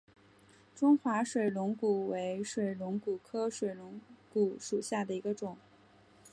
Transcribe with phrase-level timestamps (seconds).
[0.75, 4.01] 中华水龙骨为水龙骨科水龙
[4.33, 5.55] 骨属下的一个种。